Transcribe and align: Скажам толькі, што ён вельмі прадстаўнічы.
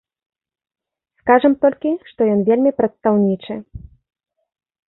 Скажам 1.19 1.53
толькі, 1.65 1.91
што 2.13 2.21
ён 2.37 2.41
вельмі 2.49 2.71
прадстаўнічы. 2.81 3.55